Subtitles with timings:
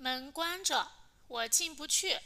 [0.00, 0.92] 门关着
[1.26, 2.18] 我进不去。